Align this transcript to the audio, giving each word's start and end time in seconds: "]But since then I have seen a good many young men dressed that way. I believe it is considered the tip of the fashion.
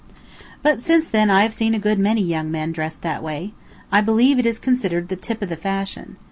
"]But 0.63 0.81
since 0.81 1.07
then 1.07 1.29
I 1.29 1.43
have 1.43 1.53
seen 1.53 1.75
a 1.75 1.79
good 1.79 1.99
many 1.99 2.23
young 2.23 2.49
men 2.49 2.71
dressed 2.71 3.03
that 3.03 3.21
way. 3.21 3.53
I 3.91 4.01
believe 4.01 4.39
it 4.39 4.47
is 4.47 4.57
considered 4.57 5.09
the 5.09 5.15
tip 5.15 5.43
of 5.43 5.49
the 5.49 5.55
fashion. 5.55 6.17